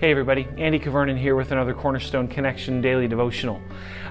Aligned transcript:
Hey, 0.00 0.12
everybody, 0.12 0.46
Andy 0.58 0.78
Cavernan 0.78 1.16
here 1.16 1.34
with 1.34 1.50
another 1.50 1.74
Cornerstone 1.74 2.28
Connection 2.28 2.80
Daily 2.80 3.08
Devotional. 3.08 3.60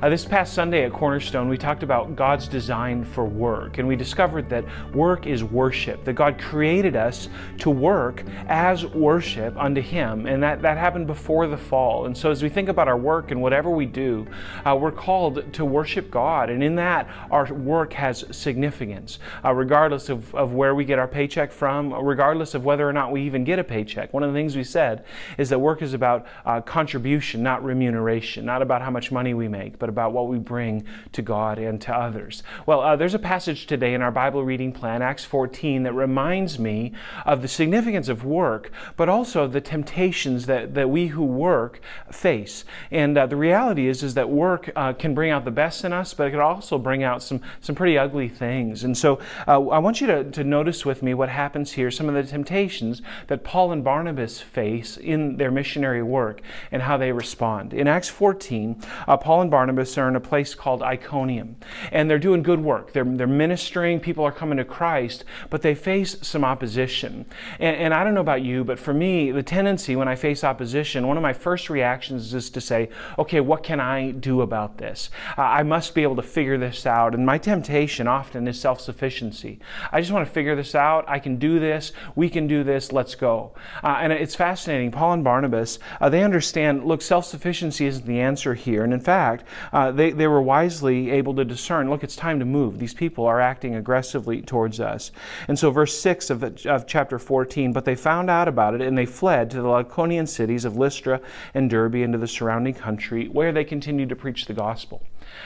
Uh, 0.02 0.10
this 0.10 0.26
past 0.26 0.54
Sunday 0.54 0.84
at 0.84 0.92
Cornerstone, 0.92 1.48
we 1.48 1.58
talked 1.58 1.82
about 1.82 2.14
God's 2.14 2.50
design 2.50 3.06
for 3.06 3.24
work, 3.24 3.78
and 3.78 3.88
we 3.88 3.96
discovered 3.96 4.50
that 4.50 4.66
work 4.94 5.26
is 5.26 5.46
worship, 5.46 6.04
that 6.04 6.12
God 6.12 6.40
created 6.40 6.98
us 6.98 7.30
to 7.60 7.70
work 7.70 8.26
as 8.50 8.86
worship 8.86 9.56
unto 9.56 9.80
Him, 9.80 10.26
and 10.26 10.44
that, 10.44 10.62
that 10.62 10.78
happened 10.78 11.08
before 11.08 11.48
the 11.48 11.56
fall. 11.56 12.06
And 12.06 12.18
so, 12.18 12.32
as 12.32 12.44
we 12.44 12.50
think 12.50 12.68
about 12.68 12.90
our 12.90 12.98
work 12.98 13.32
and 13.32 13.42
whatever 13.42 13.70
we 13.70 13.86
do, 13.86 14.28
uh, 14.66 14.76
we're 14.76 14.92
called 14.92 15.54
to 15.54 15.64
worship 15.64 16.12
God, 16.12 16.50
and 16.50 16.62
in 16.62 16.76
that, 16.76 17.08
our 17.32 17.46
work 17.54 17.94
has 17.94 18.26
significance, 18.30 19.20
uh, 19.46 19.54
regardless 19.54 20.10
of, 20.10 20.36
of 20.36 20.52
where 20.52 20.76
we 20.76 20.84
get 20.84 21.00
our 21.00 21.08
paycheck 21.08 21.50
from, 21.50 21.94
regardless 21.94 22.56
of 22.56 22.66
whether 22.66 22.88
or 22.88 22.92
not 22.92 23.14
we 23.14 23.22
even 23.22 23.46
get 23.46 23.58
a 23.58 23.64
paycheck. 23.64 24.14
One 24.14 24.22
of 24.22 24.34
the 24.34 24.38
things 24.38 24.58
we 24.58 24.66
said 24.66 25.06
is 25.38 25.48
that 25.48 25.60
work 25.60 25.77
work 25.78 25.84
is 25.84 25.94
about 25.94 26.26
uh, 26.44 26.60
contribution, 26.60 27.44
not 27.44 27.64
remuneration, 27.64 28.44
not 28.44 28.64
about 28.64 28.82
how 28.82 28.90
much 28.90 29.12
money 29.12 29.36
we 29.36 29.48
make, 29.48 29.78
but 29.78 29.90
about 29.90 30.12
what 30.12 30.28
we 30.28 30.40
bring 30.40 30.84
to 31.12 31.22
God 31.22 31.60
and 31.60 31.80
to 31.82 31.94
others. 31.94 32.42
Well, 32.66 32.82
uh, 32.82 32.96
there's 32.96 33.14
a 33.14 33.20
passage 33.20 33.68
today 33.68 33.94
in 33.94 34.02
our 34.02 34.10
Bible 34.10 34.44
reading 34.44 34.72
plan, 34.72 35.04
Acts 35.04 35.24
14, 35.24 35.84
that 35.84 35.94
reminds 35.94 36.58
me 36.58 36.94
of 37.28 37.44
the 37.44 37.48
significance 37.48 38.10
of 38.10 38.26
work, 38.26 38.72
but 38.96 39.08
also 39.08 39.44
of 39.44 39.54
the 39.54 39.62
temptations 39.62 40.48
that, 40.48 40.74
that 40.74 40.90
we 40.90 41.08
who 41.08 41.24
work 41.24 41.80
face. 42.12 42.66
And 42.90 43.16
uh, 43.16 43.28
the 43.28 43.36
reality 43.36 43.88
is, 43.88 44.02
is 44.02 44.16
that 44.16 44.32
work 44.32 44.72
uh, 44.76 44.94
can 44.94 45.14
bring 45.14 45.30
out 45.30 45.46
the 45.46 45.52
best 45.52 45.86
in 45.86 45.94
us, 45.94 46.16
but 46.16 46.26
it 46.26 46.32
can 46.32 46.40
also 46.40 46.80
bring 46.80 47.04
out 47.04 47.22
some, 47.22 47.40
some 47.62 47.76
pretty 47.76 48.00
ugly 48.00 48.30
things. 48.30 48.84
And 48.84 48.98
so 48.98 49.20
uh, 49.48 49.62
I 49.68 49.78
want 49.78 50.02
you 50.02 50.08
to, 50.08 50.24
to 50.24 50.44
notice 50.44 50.88
with 50.88 51.04
me 51.04 51.14
what 51.14 51.30
happens 51.30 51.74
here, 51.74 51.92
some 51.92 52.10
of 52.10 52.16
the 52.16 52.24
temptations 52.24 53.04
that 53.28 53.44
Paul 53.44 53.72
and 53.72 53.84
Barnabas 53.84 54.42
face 54.42 54.98
in 54.98 55.38
their 55.38 55.52
mission 55.52 55.67
missionary 55.68 56.02
work 56.02 56.40
and 56.72 56.82
how 56.82 56.96
they 56.96 57.12
respond. 57.12 57.74
In 57.74 57.90
Acts 57.90 58.08
14, 58.08 58.82
uh, 59.06 59.18
Paul 59.18 59.42
and 59.42 59.52
Barnabas 59.52 59.98
are 59.98 60.08
in 60.08 60.16
a 60.16 60.22
place 60.22 60.56
called 60.56 60.82
Iconium, 60.82 61.58
and 61.92 62.10
they're 62.10 62.18
doing 62.18 62.42
good 62.42 62.62
work. 62.62 62.94
They're, 62.94 63.04
they're 63.04 63.28
ministering, 63.28 64.00
people 64.00 64.24
are 64.24 64.32
coming 64.32 64.60
to 64.60 64.64
Christ, 64.64 65.26
but 65.50 65.64
they 65.64 65.76
face 65.76 66.16
some 66.22 66.46
opposition. 66.46 67.26
And, 67.60 67.76
and 67.76 67.94
I 67.94 68.06
don't 68.06 68.14
know 68.14 68.22
about 68.22 68.44
you, 68.44 68.64
but 68.64 68.80
for 68.80 68.94
me, 68.94 69.30
the 69.32 69.44
tendency 69.44 69.98
when 69.98 70.08
I 70.08 70.16
face 70.16 70.46
opposition, 70.46 71.06
one 71.06 71.18
of 71.18 71.24
my 71.24 71.34
first 71.34 71.70
reactions 71.70 72.34
is 72.34 72.50
to 72.52 72.62
say, 72.62 72.88
okay, 73.20 73.42
what 73.42 73.62
can 73.62 73.82
I 73.82 74.12
do 74.12 74.40
about 74.40 74.78
this? 74.78 75.10
Uh, 75.38 75.42
I 75.42 75.64
must 75.64 75.94
be 75.94 76.04
able 76.04 76.16
to 76.16 76.22
figure 76.22 76.58
this 76.58 76.86
out. 76.86 77.14
And 77.14 77.26
my 77.26 77.38
temptation 77.38 78.08
often 78.08 78.48
is 78.48 78.58
self 78.58 78.80
sufficiency. 78.80 79.60
I 79.92 80.00
just 80.00 80.14
want 80.14 80.26
to 80.26 80.32
figure 80.32 80.56
this 80.56 80.76
out. 80.76 81.04
I 81.10 81.20
can 81.20 81.36
do 81.38 81.60
this. 81.60 81.92
We 82.16 82.30
can 82.30 82.48
do 82.48 82.64
this. 82.64 82.94
Let's 82.94 83.16
go. 83.16 83.52
Uh, 83.84 83.98
and 84.00 84.14
it's 84.14 84.36
fascinating. 84.36 84.92
Paul 84.92 85.12
and 85.12 85.24
Barnabas 85.26 85.47
Barnabas, 85.48 85.80
uh, 86.02 86.10
they 86.10 86.24
understand 86.24 86.84
look, 86.84 87.02
self 87.02 87.26
sufficiency 87.26 87.86
isn't 87.86 88.06
the 88.06 88.20
answer 88.20 88.54
here. 88.54 88.84
And 88.84 88.94
in 88.94 89.00
fact, 89.00 89.46
uh, 89.72 89.92
they, 89.92 90.12
they 90.12 90.28
were 90.28 90.42
wisely 90.42 91.10
able 91.12 91.34
to 91.36 91.46
discern 91.46 91.90
look, 91.90 92.04
it's 92.04 92.16
time 92.16 92.40
to 92.40 92.46
move. 92.46 92.80
These 92.80 92.94
people 92.94 93.26
are 93.26 93.40
acting 93.40 93.76
aggressively 93.76 94.42
towards 94.42 94.80
us. 94.80 95.12
And 95.48 95.58
so, 95.58 95.72
verse 95.72 95.98
6 96.00 96.30
of, 96.30 96.66
of 96.66 96.86
chapter 96.86 97.18
14 97.18 97.72
but 97.72 97.86
they 97.86 97.96
found 97.96 98.30
out 98.30 98.48
about 98.48 98.76
it 98.76 98.82
and 98.82 98.98
they 98.98 99.06
fled 99.06 99.50
to 99.52 99.62
the 99.62 99.68
Lycaonian 99.68 100.28
cities 100.28 100.66
of 100.66 100.76
Lystra 100.76 101.22
and 101.54 101.70
Derbe 101.70 101.96
and 101.96 102.14
to 102.14 102.20
the 102.20 102.28
surrounding 102.28 102.74
country 102.74 103.28
where 103.28 103.52
they 103.52 103.64
continued 103.64 104.10
to 104.10 104.16
preach 104.16 104.46
the 104.46 104.54
gospel. 104.54 105.02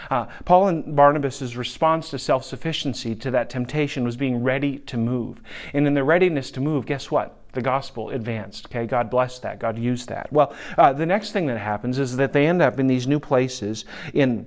Uh, 0.10 0.26
Paul 0.46 0.68
and 0.68 0.96
Barnabas' 0.96 1.56
response 1.56 2.10
to 2.10 2.20
self 2.20 2.44
sufficiency, 2.44 3.16
to 3.16 3.32
that 3.32 3.50
temptation, 3.50 4.04
was 4.04 4.18
being 4.18 4.44
ready 4.44 4.80
to 4.80 4.98
move. 4.98 5.42
And 5.74 5.86
in 5.86 5.94
their 5.94 6.04
readiness 6.04 6.50
to 6.52 6.60
move, 6.60 6.86
guess 6.86 7.12
what? 7.12 7.38
The 7.54 7.62
gospel 7.62 8.10
advanced. 8.10 8.68
Okay, 8.68 8.86
God 8.86 9.10
blessed 9.10 9.42
that. 9.44 9.60
God 9.60 9.78
used 9.78 10.10
that. 10.10 10.32
Well, 10.32 10.54
uh, 10.78 10.94
the 10.94 11.06
next 11.06 11.32
thing 11.32 11.48
that 11.48 11.58
happens 11.58 12.00
is 12.00 12.18
that 12.18 12.34
they 12.34 12.48
end 12.48 12.62
up 12.62 12.80
in 12.80 12.88
these 12.88 13.08
new 13.08 13.20
places 13.20 13.86
in 14.14 14.46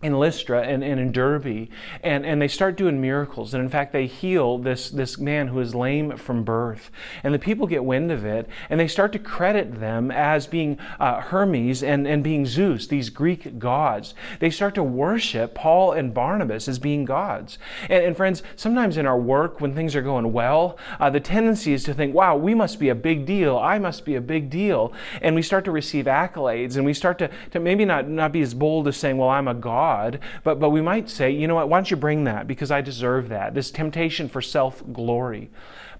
in 0.00 0.16
Lystra 0.16 0.62
and, 0.62 0.84
and, 0.84 1.00
in 1.00 1.10
Derbe, 1.10 1.68
and, 2.04 2.24
and 2.24 2.40
they 2.40 2.46
start 2.46 2.76
doing 2.76 3.00
miracles. 3.00 3.52
And 3.52 3.62
in 3.62 3.68
fact, 3.68 3.92
they 3.92 4.06
heal 4.06 4.56
this, 4.56 4.90
this 4.90 5.18
man 5.18 5.48
who 5.48 5.58
is 5.58 5.74
lame 5.74 6.16
from 6.16 6.44
birth. 6.44 6.92
And 7.24 7.34
the 7.34 7.38
people 7.38 7.66
get 7.66 7.84
wind 7.84 8.12
of 8.12 8.24
it, 8.24 8.48
and 8.70 8.78
they 8.78 8.86
start 8.86 9.12
to 9.12 9.18
credit 9.18 9.80
them 9.80 10.12
as 10.12 10.46
being 10.46 10.78
uh, 11.00 11.20
Hermes 11.20 11.82
and, 11.82 12.06
and 12.06 12.22
being 12.22 12.46
Zeus, 12.46 12.86
these 12.86 13.10
Greek 13.10 13.58
gods. 13.58 14.14
They 14.38 14.50
start 14.50 14.76
to 14.76 14.84
worship 14.84 15.54
Paul 15.54 15.92
and 15.92 16.14
Barnabas 16.14 16.68
as 16.68 16.78
being 16.78 17.04
gods. 17.04 17.58
And, 17.88 18.04
and 18.04 18.16
friends, 18.16 18.44
sometimes 18.54 18.98
in 18.98 19.06
our 19.06 19.18
work, 19.18 19.60
when 19.60 19.74
things 19.74 19.96
are 19.96 20.02
going 20.02 20.32
well, 20.32 20.78
uh, 21.00 21.10
the 21.10 21.20
tendency 21.20 21.72
is 21.72 21.82
to 21.84 21.94
think, 21.94 22.14
wow, 22.14 22.36
we 22.36 22.54
must 22.54 22.78
be 22.78 22.88
a 22.88 22.94
big 22.94 23.26
deal. 23.26 23.58
I 23.58 23.80
must 23.80 24.04
be 24.04 24.14
a 24.14 24.20
big 24.20 24.48
deal. 24.48 24.92
And 25.20 25.34
we 25.34 25.42
start 25.42 25.64
to 25.64 25.72
receive 25.72 26.04
accolades, 26.04 26.76
and 26.76 26.84
we 26.84 26.94
start 26.94 27.18
to, 27.18 27.30
to 27.50 27.58
maybe 27.58 27.84
not, 27.84 28.08
not 28.08 28.30
be 28.30 28.42
as 28.42 28.54
bold 28.54 28.86
as 28.86 28.96
saying, 28.96 29.18
well, 29.18 29.28
I'm 29.28 29.48
a 29.48 29.54
god 29.54 29.87
God, 29.88 30.20
but, 30.44 30.60
but 30.60 30.68
we 30.70 30.82
might 30.82 31.08
say, 31.08 31.30
you 31.30 31.46
know 31.46 31.54
what, 31.54 31.68
why 31.70 31.78
don't 31.78 31.90
you 31.90 31.96
bring 31.96 32.24
that 32.24 32.46
because 32.46 32.70
I 32.70 32.82
deserve 32.82 33.30
that? 33.30 33.54
This 33.54 33.70
temptation 33.70 34.28
for 34.28 34.42
self 34.42 34.82
glory. 34.92 35.50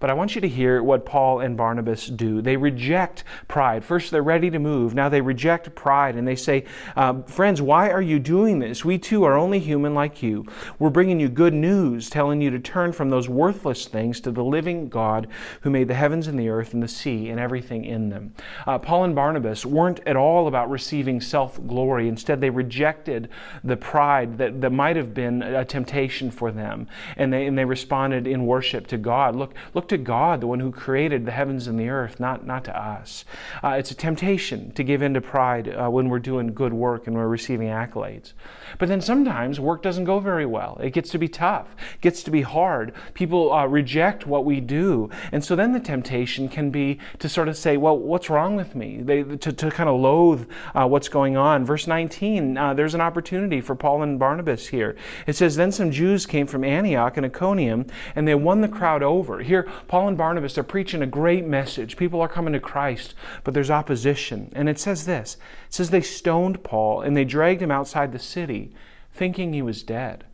But 0.00 0.10
I 0.10 0.14
want 0.14 0.34
you 0.34 0.40
to 0.40 0.48
hear 0.48 0.82
what 0.82 1.04
Paul 1.04 1.40
and 1.40 1.56
Barnabas 1.56 2.06
do. 2.06 2.40
They 2.40 2.56
reject 2.56 3.24
pride. 3.48 3.84
First, 3.84 4.10
they're 4.10 4.22
ready 4.22 4.50
to 4.50 4.58
move. 4.58 4.94
Now 4.94 5.08
they 5.08 5.20
reject 5.20 5.74
pride 5.74 6.16
and 6.16 6.26
they 6.26 6.36
say, 6.36 6.64
uh, 6.96 7.22
Friends, 7.22 7.60
why 7.60 7.90
are 7.90 8.02
you 8.02 8.18
doing 8.18 8.58
this? 8.58 8.84
We 8.84 8.98
too 8.98 9.24
are 9.24 9.36
only 9.36 9.58
human 9.58 9.94
like 9.94 10.22
you. 10.22 10.46
We're 10.78 10.90
bringing 10.90 11.20
you 11.20 11.28
good 11.28 11.54
news, 11.54 12.10
telling 12.10 12.40
you 12.40 12.50
to 12.50 12.58
turn 12.58 12.92
from 12.92 13.10
those 13.10 13.28
worthless 13.28 13.86
things 13.86 14.20
to 14.20 14.30
the 14.30 14.44
living 14.44 14.88
God 14.88 15.28
who 15.62 15.70
made 15.70 15.88
the 15.88 15.94
heavens 15.94 16.26
and 16.26 16.38
the 16.38 16.48
earth 16.48 16.74
and 16.74 16.82
the 16.82 16.88
sea 16.88 17.28
and 17.28 17.40
everything 17.40 17.84
in 17.84 18.10
them. 18.10 18.34
Uh, 18.66 18.78
Paul 18.78 19.04
and 19.04 19.14
Barnabas 19.14 19.66
weren't 19.66 20.00
at 20.06 20.16
all 20.16 20.46
about 20.46 20.70
receiving 20.70 21.20
self 21.20 21.58
glory. 21.66 22.08
Instead, 22.08 22.40
they 22.40 22.50
rejected 22.50 23.28
the 23.64 23.76
pride 23.76 24.38
that, 24.38 24.60
that 24.60 24.70
might 24.70 24.96
have 24.96 25.14
been 25.14 25.42
a 25.42 25.64
temptation 25.64 26.30
for 26.30 26.52
them. 26.52 26.86
And 27.16 27.32
they, 27.32 27.46
and 27.46 27.58
they 27.58 27.64
responded 27.64 28.26
in 28.26 28.46
worship 28.46 28.86
to 28.88 28.98
God. 28.98 29.34
Look, 29.34 29.54
look 29.74 29.87
to 29.88 29.98
God, 29.98 30.40
the 30.40 30.46
one 30.46 30.60
who 30.60 30.70
created 30.70 31.26
the 31.26 31.32
heavens 31.32 31.66
and 31.66 31.78
the 31.78 31.88
earth, 31.88 32.20
not, 32.20 32.46
not 32.46 32.64
to 32.64 32.76
us. 32.76 33.24
Uh, 33.62 33.70
it's 33.70 33.90
a 33.90 33.94
temptation 33.94 34.72
to 34.72 34.82
give 34.84 35.02
in 35.02 35.14
to 35.14 35.20
pride 35.20 35.68
uh, 35.68 35.88
when 35.88 36.08
we're 36.08 36.18
doing 36.18 36.52
good 36.54 36.72
work 36.72 37.06
and 37.06 37.16
we're 37.16 37.28
receiving 37.28 37.68
accolades. 37.68 38.32
But 38.78 38.88
then 38.88 39.00
sometimes 39.00 39.58
work 39.58 39.82
doesn't 39.82 40.04
go 40.04 40.20
very 40.20 40.46
well. 40.46 40.78
It 40.82 40.90
gets 40.90 41.10
to 41.10 41.18
be 41.18 41.28
tough, 41.28 41.74
gets 42.00 42.22
to 42.24 42.30
be 42.30 42.42
hard. 42.42 42.92
People 43.14 43.52
uh, 43.52 43.66
reject 43.66 44.26
what 44.26 44.44
we 44.44 44.60
do. 44.60 45.10
And 45.32 45.44
so 45.44 45.56
then 45.56 45.72
the 45.72 45.80
temptation 45.80 46.48
can 46.48 46.70
be 46.70 46.98
to 47.18 47.28
sort 47.28 47.48
of 47.48 47.56
say, 47.56 47.76
well, 47.76 47.98
what's 47.98 48.30
wrong 48.30 48.56
with 48.56 48.74
me? 48.74 49.00
They, 49.02 49.22
to, 49.22 49.52
to 49.52 49.70
kind 49.70 49.88
of 49.88 50.00
loathe 50.00 50.48
uh, 50.74 50.86
what's 50.86 51.08
going 51.08 51.36
on. 51.36 51.64
Verse 51.64 51.86
19, 51.86 52.56
uh, 52.56 52.74
there's 52.74 52.94
an 52.94 53.00
opportunity 53.00 53.60
for 53.60 53.74
Paul 53.74 54.02
and 54.02 54.18
Barnabas 54.18 54.68
here. 54.68 54.96
It 55.26 55.36
says, 55.36 55.56
Then 55.56 55.72
some 55.72 55.90
Jews 55.90 56.26
came 56.26 56.46
from 56.46 56.64
Antioch 56.64 57.16
and 57.16 57.26
Iconium, 57.26 57.86
and 58.14 58.26
they 58.26 58.34
won 58.34 58.60
the 58.60 58.68
crowd 58.68 59.02
over. 59.02 59.40
Here, 59.40 59.68
Paul 59.86 60.08
and 60.08 60.18
Barnabas 60.18 60.58
are 60.58 60.64
preaching 60.64 61.02
a 61.02 61.06
great 61.06 61.46
message. 61.46 61.96
People 61.96 62.20
are 62.20 62.28
coming 62.28 62.52
to 62.52 62.60
Christ, 62.60 63.14
but 63.44 63.54
there's 63.54 63.70
opposition. 63.70 64.50
And 64.54 64.68
it 64.68 64.78
says 64.78 65.06
this 65.06 65.34
it 65.68 65.74
says 65.74 65.90
they 65.90 66.00
stoned 66.00 66.64
Paul 66.64 67.02
and 67.02 67.16
they 67.16 67.24
dragged 67.24 67.62
him 67.62 67.70
outside 67.70 68.12
the 68.12 68.18
city, 68.18 68.72
thinking 69.12 69.52
he 69.52 69.62
was 69.62 69.82
dead. 69.82 70.24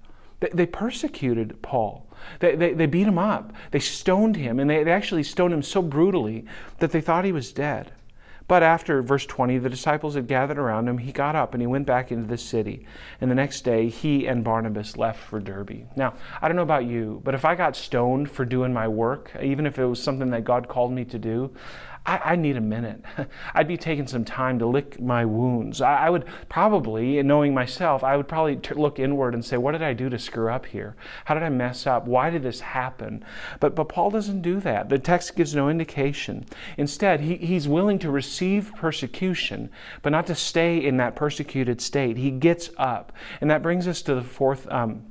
They, 0.40 0.48
they 0.52 0.66
persecuted 0.66 1.60
Paul. 1.62 2.06
They, 2.40 2.56
they, 2.56 2.72
they, 2.72 2.86
beat 2.86 3.06
him 3.06 3.18
up. 3.18 3.52
They 3.70 3.80
stoned 3.80 4.36
him, 4.36 4.58
and 4.58 4.68
they, 4.70 4.82
they 4.82 4.92
actually 4.92 5.24
stoned 5.24 5.52
him 5.52 5.62
so 5.62 5.82
brutally 5.82 6.46
that 6.78 6.90
they 6.90 7.00
thought 7.00 7.24
he 7.24 7.32
was 7.32 7.52
dead. 7.52 7.92
But 8.46 8.62
after, 8.62 9.02
verse 9.02 9.24
20, 9.24 9.58
the 9.58 9.70
disciples 9.70 10.14
had 10.14 10.26
gathered 10.26 10.58
around 10.58 10.86
him, 10.86 10.98
he 10.98 11.12
got 11.12 11.34
up 11.34 11.54
and 11.54 11.62
he 11.62 11.66
went 11.66 11.86
back 11.86 12.12
into 12.12 12.26
the 12.26 12.36
city. 12.36 12.86
And 13.20 13.30
the 13.30 13.34
next 13.34 13.62
day, 13.62 13.88
he 13.88 14.26
and 14.26 14.44
Barnabas 14.44 14.96
left 14.98 15.20
for 15.20 15.40
Derbe. 15.40 15.86
Now, 15.96 16.14
I 16.42 16.48
don't 16.48 16.56
know 16.56 16.62
about 16.62 16.84
you, 16.84 17.22
but 17.24 17.34
if 17.34 17.44
I 17.44 17.54
got 17.54 17.74
stoned 17.74 18.30
for 18.30 18.44
doing 18.44 18.72
my 18.72 18.86
work, 18.86 19.32
even 19.42 19.64
if 19.64 19.78
it 19.78 19.86
was 19.86 20.02
something 20.02 20.30
that 20.30 20.44
God 20.44 20.68
called 20.68 20.92
me 20.92 21.04
to 21.06 21.18
do, 21.18 21.54
I, 22.06 22.32
I 22.32 22.36
need 22.36 22.56
a 22.56 22.60
minute. 22.60 23.02
I'd 23.54 23.68
be 23.68 23.78
taking 23.78 24.06
some 24.06 24.24
time 24.24 24.58
to 24.58 24.66
lick 24.66 25.00
my 25.00 25.24
wounds. 25.24 25.80
I, 25.80 26.06
I 26.06 26.10
would 26.10 26.26
probably, 26.48 27.22
knowing 27.22 27.54
myself, 27.54 28.04
I 28.04 28.16
would 28.16 28.28
probably 28.28 28.56
t- 28.56 28.74
look 28.74 28.98
inward 28.98 29.34
and 29.34 29.44
say, 29.44 29.56
What 29.56 29.72
did 29.72 29.82
I 29.82 29.94
do 29.94 30.10
to 30.10 30.18
screw 30.18 30.50
up 30.50 30.66
here? 30.66 30.96
How 31.24 31.34
did 31.34 31.42
I 31.42 31.48
mess 31.48 31.86
up? 31.86 32.06
Why 32.06 32.28
did 32.30 32.42
this 32.42 32.60
happen? 32.60 33.24
But, 33.58 33.74
but 33.74 33.88
Paul 33.88 34.10
doesn't 34.10 34.42
do 34.42 34.60
that. 34.60 34.88
The 34.90 34.98
text 34.98 35.34
gives 35.34 35.54
no 35.54 35.70
indication. 35.70 36.44
Instead, 36.76 37.20
he, 37.20 37.36
he's 37.36 37.66
willing 37.66 37.98
to 38.00 38.10
receive 38.10 38.74
persecution, 38.76 39.70
but 40.02 40.10
not 40.10 40.26
to 40.26 40.34
stay 40.34 40.84
in 40.84 40.98
that 40.98 41.16
persecuted 41.16 41.80
state. 41.80 42.18
He 42.18 42.30
gets 42.30 42.70
up. 42.76 43.12
And 43.40 43.50
that 43.50 43.62
brings 43.62 43.88
us 43.88 44.02
to 44.02 44.14
the 44.14 44.22
fourth. 44.22 44.70
Um, 44.70 45.04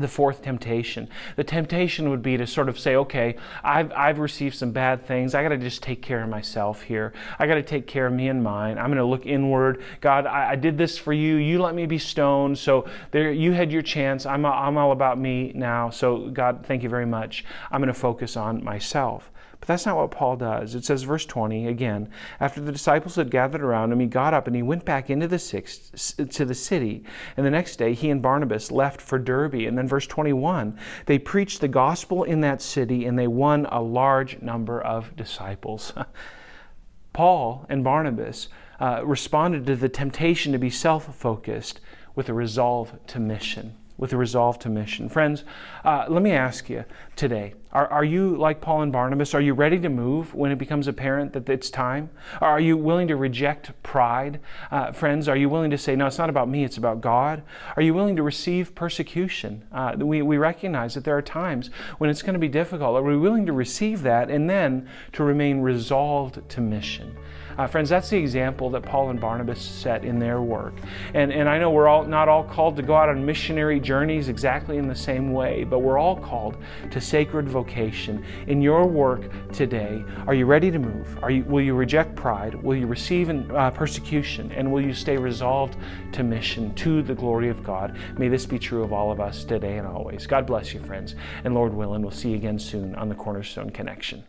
the 0.00 0.08
fourth 0.08 0.42
temptation. 0.42 1.08
The 1.36 1.44
temptation 1.44 2.10
would 2.10 2.22
be 2.22 2.36
to 2.36 2.46
sort 2.46 2.68
of 2.68 2.78
say, 2.78 2.96
okay, 2.96 3.36
I've, 3.62 3.92
I've 3.92 4.18
received 4.18 4.56
some 4.56 4.72
bad 4.72 5.06
things. 5.06 5.34
I 5.34 5.42
got 5.42 5.50
to 5.50 5.58
just 5.58 5.82
take 5.82 6.02
care 6.02 6.22
of 6.22 6.28
myself 6.28 6.82
here. 6.82 7.12
I 7.38 7.46
got 7.46 7.54
to 7.54 7.62
take 7.62 7.86
care 7.86 8.06
of 8.06 8.12
me 8.12 8.28
and 8.28 8.42
mine. 8.42 8.78
I'm 8.78 8.86
going 8.86 8.98
to 8.98 9.04
look 9.04 9.26
inward. 9.26 9.82
God, 10.00 10.26
I, 10.26 10.50
I, 10.50 10.56
did 10.56 10.78
this 10.78 10.98
for 10.98 11.12
you. 11.12 11.36
You 11.36 11.60
let 11.62 11.74
me 11.74 11.86
be 11.86 11.98
stoned. 11.98 12.58
So 12.58 12.88
there, 13.10 13.30
you 13.30 13.52
had 13.52 13.70
your 13.70 13.82
chance. 13.82 14.26
I'm, 14.26 14.44
I'm 14.44 14.76
all 14.76 14.92
about 14.92 15.18
me 15.18 15.52
now. 15.54 15.90
So, 15.90 16.28
God, 16.30 16.64
thank 16.66 16.82
you 16.82 16.88
very 16.88 17.06
much. 17.06 17.44
I'm 17.70 17.80
going 17.80 17.92
to 17.92 17.98
focus 17.98 18.36
on 18.36 18.62
myself. 18.62 19.30
But 19.60 19.68
that's 19.68 19.86
not 19.86 19.96
what 19.96 20.10
Paul 20.10 20.36
does. 20.36 20.74
It 20.74 20.84
says, 20.84 21.02
verse 21.02 21.26
20 21.26 21.66
again, 21.66 22.08
after 22.38 22.60
the 22.60 22.72
disciples 22.72 23.16
had 23.16 23.30
gathered 23.30 23.62
around 23.62 23.92
him, 23.92 24.00
he 24.00 24.06
got 24.06 24.34
up 24.34 24.46
and 24.46 24.54
he 24.54 24.62
went 24.62 24.84
back 24.84 25.10
into 25.10 25.26
the 25.26 25.38
six, 25.38 25.90
to 26.14 26.44
the 26.44 26.54
city. 26.54 27.04
And 27.36 27.44
the 27.44 27.50
next 27.50 27.76
day, 27.76 27.92
he 27.92 28.10
and 28.10 28.22
Barnabas 28.22 28.70
left 28.70 29.00
for 29.00 29.18
Derbe. 29.18 29.66
And 29.66 29.76
then, 29.76 29.88
verse 29.88 30.06
21, 30.06 30.78
they 31.06 31.18
preached 31.18 31.60
the 31.60 31.68
gospel 31.68 32.22
in 32.22 32.40
that 32.42 32.62
city 32.62 33.04
and 33.04 33.18
they 33.18 33.26
won 33.26 33.66
a 33.66 33.82
large 33.82 34.40
number 34.40 34.80
of 34.80 35.16
disciples. 35.16 35.92
Paul 37.12 37.66
and 37.68 37.82
Barnabas 37.82 38.48
uh, 38.78 39.02
responded 39.04 39.66
to 39.66 39.74
the 39.74 39.88
temptation 39.88 40.52
to 40.52 40.58
be 40.58 40.70
self 40.70 41.16
focused 41.16 41.80
with 42.14 42.28
a 42.28 42.34
resolve 42.34 42.96
to 43.08 43.18
mission 43.18 43.74
with 43.98 44.12
a 44.12 44.16
resolve 44.16 44.58
to 44.60 44.70
mission. 44.70 45.08
Friends, 45.08 45.44
uh, 45.84 46.06
let 46.08 46.22
me 46.22 46.32
ask 46.32 46.70
you 46.70 46.84
today 47.16 47.52
are, 47.70 47.86
are 47.88 48.04
you 48.04 48.34
like 48.36 48.62
Paul 48.62 48.80
and 48.80 48.90
Barnabas? 48.90 49.34
Are 49.34 49.42
you 49.42 49.52
ready 49.52 49.78
to 49.80 49.90
move 49.90 50.34
when 50.34 50.50
it 50.50 50.56
becomes 50.56 50.88
apparent 50.88 51.34
that 51.34 51.48
it's 51.50 51.68
time? 51.68 52.08
Are 52.40 52.58
you 52.58 52.78
willing 52.78 53.08
to 53.08 53.16
reject 53.16 53.70
pride? 53.82 54.40
Uh, 54.70 54.92
friends, 54.92 55.28
are 55.28 55.36
you 55.36 55.50
willing 55.50 55.70
to 55.70 55.76
say, 55.76 55.94
no, 55.94 56.06
it's 56.06 56.16
not 56.16 56.30
about 56.30 56.48
me, 56.48 56.64
it's 56.64 56.78
about 56.78 57.02
God? 57.02 57.42
Are 57.76 57.82
you 57.82 57.92
willing 57.92 58.16
to 58.16 58.22
receive 58.22 58.74
persecution? 58.74 59.64
Uh, 59.70 59.96
we, 59.98 60.22
we 60.22 60.38
recognize 60.38 60.94
that 60.94 61.04
there 61.04 61.16
are 61.16 61.22
times 61.22 61.68
when 61.98 62.08
it's 62.08 62.22
going 62.22 62.32
to 62.32 62.40
be 62.40 62.48
difficult. 62.48 62.96
Are 62.96 63.02
we 63.02 63.18
willing 63.18 63.44
to 63.44 63.52
receive 63.52 64.02
that 64.02 64.30
and 64.30 64.48
then 64.48 64.88
to 65.12 65.22
remain 65.22 65.60
resolved 65.60 66.48
to 66.48 66.60
mission? 66.62 67.18
Uh, 67.58 67.66
friends, 67.66 67.88
that's 67.88 68.08
the 68.08 68.16
example 68.16 68.70
that 68.70 68.82
Paul 68.84 69.10
and 69.10 69.20
Barnabas 69.20 69.60
set 69.60 70.04
in 70.04 70.20
their 70.20 70.40
work. 70.40 70.74
And, 71.12 71.32
and 71.32 71.48
I 71.48 71.58
know 71.58 71.70
we're 71.70 71.88
all 71.88 72.04
not 72.04 72.28
all 72.28 72.44
called 72.44 72.76
to 72.76 72.82
go 72.82 72.94
out 72.94 73.08
on 73.08 73.26
missionary 73.26 73.80
journeys 73.80 74.28
exactly 74.28 74.76
in 74.76 74.86
the 74.86 74.94
same 74.94 75.32
way, 75.32 75.64
but 75.64 75.80
we're 75.80 75.98
all 75.98 76.14
called 76.14 76.56
to 76.92 77.00
sacred 77.00 77.48
vocation. 77.48 78.24
In 78.46 78.62
your 78.62 78.86
work 78.86 79.22
today, 79.52 80.04
are 80.28 80.34
you 80.34 80.46
ready 80.46 80.70
to 80.70 80.78
move? 80.78 81.18
Are 81.20 81.32
you, 81.32 81.42
will 81.44 81.60
you 81.60 81.74
reject 81.74 82.14
pride? 82.14 82.54
Will 82.62 82.76
you 82.76 82.86
receive 82.86 83.28
uh, 83.28 83.72
persecution? 83.72 84.52
And 84.52 84.70
will 84.70 84.80
you 84.80 84.94
stay 84.94 85.16
resolved 85.16 85.76
to 86.12 86.22
mission, 86.22 86.72
to 86.76 87.02
the 87.02 87.14
glory 87.14 87.48
of 87.48 87.64
God? 87.64 87.96
May 88.18 88.28
this 88.28 88.46
be 88.46 88.60
true 88.60 88.84
of 88.84 88.92
all 88.92 89.10
of 89.10 89.18
us 89.20 89.42
today 89.42 89.78
and 89.78 89.86
always. 89.86 90.28
God 90.28 90.46
bless 90.46 90.72
you, 90.72 90.78
friends. 90.78 91.16
And 91.42 91.56
Lord 91.56 91.74
willing, 91.74 92.02
we'll 92.02 92.12
see 92.12 92.30
you 92.30 92.36
again 92.36 92.60
soon 92.60 92.94
on 92.94 93.08
the 93.08 93.16
Cornerstone 93.16 93.70
Connection. 93.70 94.22